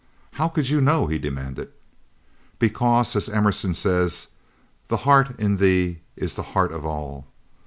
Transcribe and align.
"How 0.31 0.47
could 0.47 0.67
you 0.67 0.81
know?" 0.81 1.05
he 1.05 1.19
demanded. 1.19 1.71
"Because, 2.57 3.15
as 3.15 3.29
Emerson 3.29 3.75
says, 3.75 4.29
'the 4.87 4.97
heart 4.97 5.39
in 5.39 5.57
thee 5.57 5.99
is 6.15 6.33
the 6.33 6.41
heart 6.57 6.71
of 6.71 6.83
all.' 6.83 7.27